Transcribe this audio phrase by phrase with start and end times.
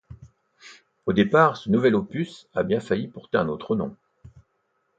[1.05, 3.95] Au départ, ce nouvel opus a bien failli porter un autre nom.